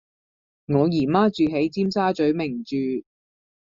[0.65, 3.03] 我姨媽住喺尖沙嘴名鑄